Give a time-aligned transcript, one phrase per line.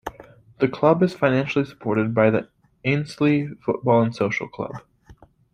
[0.57, 2.49] The Club is financially supported by the
[2.83, 4.81] Ainslie Football and Social Club.